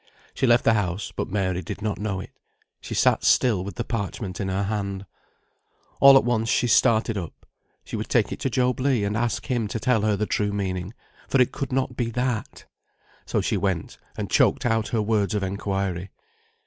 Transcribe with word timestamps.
She 0.33 0.47
left 0.47 0.63
the 0.63 0.73
house, 0.73 1.13
but 1.15 1.29
Mary 1.29 1.61
did 1.61 1.79
not 1.83 1.99
know 1.99 2.19
it. 2.19 2.31
She 2.81 2.95
sat 2.95 3.23
still 3.23 3.63
with 3.63 3.75
the 3.75 3.83
parchment 3.83 4.41
in 4.41 4.47
her 4.49 4.63
hand. 4.63 5.05
All 5.99 6.17
at 6.17 6.23
once 6.23 6.49
she 6.49 6.65
started 6.65 7.19
up. 7.19 7.45
She 7.83 7.95
would 7.95 8.09
take 8.09 8.31
it 8.31 8.39
to 8.39 8.49
Job 8.49 8.79
Legh 8.79 9.03
and 9.05 9.15
ask 9.15 9.45
him 9.45 9.67
to 9.67 9.79
tell 9.79 10.01
her 10.01 10.15
the 10.15 10.25
true 10.25 10.51
meaning, 10.51 10.95
for 11.27 11.39
it 11.39 11.51
could 11.51 11.71
not 11.71 11.95
be 11.95 12.09
that. 12.09 12.65
So 13.27 13.41
she 13.41 13.57
went, 13.57 13.99
and 14.17 14.27
choked 14.31 14.65
out 14.65 14.87
her 14.87 15.03
words 15.03 15.35
of 15.35 15.43
inquiry. 15.43 16.09